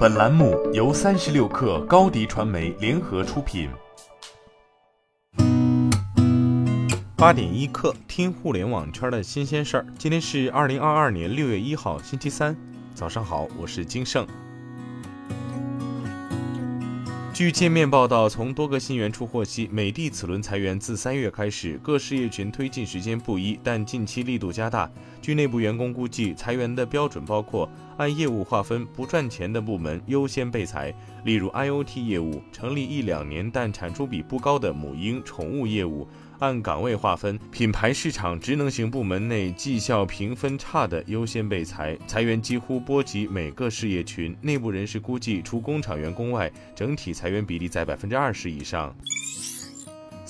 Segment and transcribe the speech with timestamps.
[0.00, 3.68] 本栏目由三十六氪高低传媒联合出品。
[7.14, 9.86] 八点一刻，听互联网圈的新鲜事儿。
[9.98, 12.56] 今天是二零二二年六月一号，星期三，
[12.94, 14.26] 早上好，我是金盛。
[17.34, 24.90] 据界面报道，从多个信源处获悉，美的此轮裁员自三月开始，各事业群推进时间不一，但近期力度加大。
[25.22, 27.66] 据内部员工估计，裁员的标准包括
[28.00, 30.90] 按业务划分，不赚钱的部门优先被裁，
[31.22, 36.08] 例如 IOT 业务成立一两年但产出比不高的母婴宠物业务。
[36.38, 44.34] 按岗位划分，品牌市场职能型部门内绩效评分差的优先被裁，裁员几乎波及每个事业群。
[44.40, 48.96] 内部人士估计，除工厂员工外，整体裁员比例在百分之二十以上。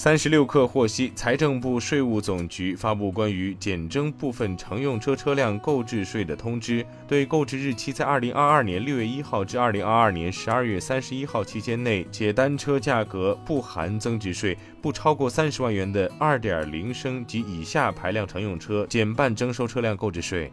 [0.03, 20.51] 三十六氪获悉，财政部、税务总局发布关于减征部分乘用车车辆购置税的通知，对购置日期在二零二二年六月一号至二零二二年十二月三十一号期间内，且单车价格不含增值税不超过三十万元的二点零升及以下排量乘用车，减半征收车辆购置税。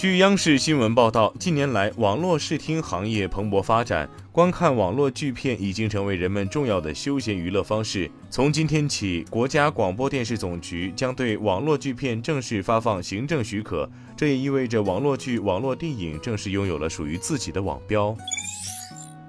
[0.00, 8.10] 据央视新闻报道，近年来网络视听行业蓬勃发展，观看网络剧片已经成为人们重要的休闲娱乐方式。
[8.30, 18.16] 从今天起，国家广播电视总局将对网络剧片正式发放行政许可，这也意味着网络剧、网络电影正式拥有了属于自己的网标。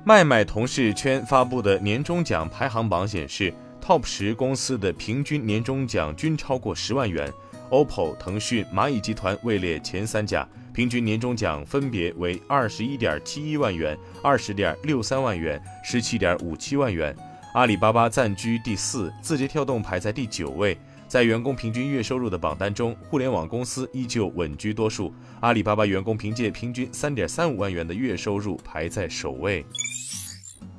[0.06, 3.54] 麦麦同事圈发布的年终奖排行榜显示
[3.86, 7.30] ，TOP 十公司的平均年终奖均超过十万元
[7.70, 10.48] ，OPPO、腾讯、蚂蚁集团位列前三甲。
[10.74, 17.16] 平均年终奖分别为二十一点七一万元、二十点六三万元、十七点五七万元。
[17.54, 20.78] 阿里巴巴暂居第四，字节跳动排在第九位。
[21.10, 25.14] 在员工平均月收入的榜单中，互联网公司依旧稳居多数。
[25.42, 29.66] 阿里巴巴员工凭借平均三点三五万元的月收入排在首位。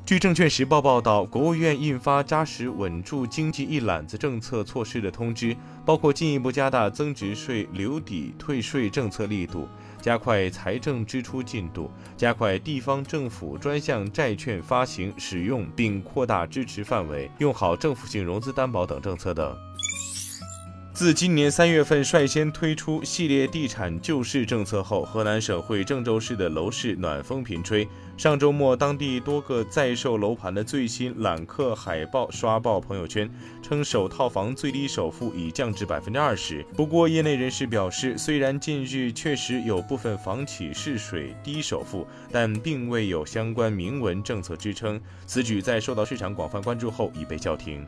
[0.04, 5.56] 据证券时报报道，国务院印发扎实稳住经济一揽子政策措施的通知，
[5.86, 9.68] 包括进一步加大增值税留抵退税政策力度，
[10.00, 19.56] 加快财政支出进度，加快地方政府专项债券发行使用，并扩大支持范围，用好政府性融资担保等政策等。
[21.02, 27.88] 自今年三月份率先推出系列地产救市政策后，河南省会郑州市的楼市暖风频吹。
[28.16, 33.28] 上周末，当地多个在售楼盘的最新揽客海报刷爆朋友圈，
[33.60, 36.64] 称首套房最低首付已降至百分之二十。
[36.76, 45.00] 不过，业内人士表示，虽然近日确实有部分房企试水低首付，但并未有相关明文政策支撑。
[45.26, 47.84] 此举在受到市场广泛关注后已被叫停。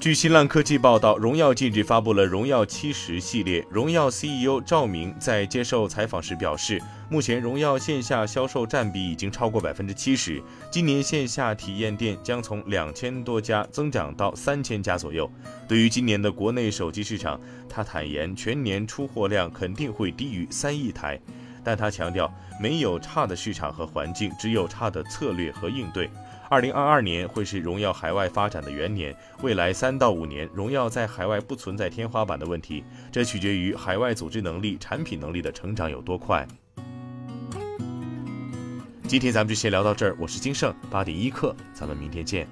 [0.00, 3.66] 据新浪科技报道，荣耀近日发布了荣耀七十系列。
[3.68, 15.28] 荣耀 CEO 赵明在接受采访时表示，目前荣耀线下销售占比已经超过百分之七十，今年线下体验店将从两千多家增长到三千家左右。
[15.66, 21.18] 对于今年的国内手机市场，他坦言全年出货量肯定会低于三亿台，
[21.64, 26.08] 但他强调没有差的市场和环境，只有差的策略和应对。
[26.50, 32.82] 二零二二年会是荣耀海外发展的元年，未来三到五年，荣耀在海外不存在天花板的问题，
[33.12, 36.46] 这取决于海外组织能力、产品能力的成长有多快。
[39.06, 42.48] 今天咱们就先聊到这儿，我是金盛八点一刻，咱们明天见。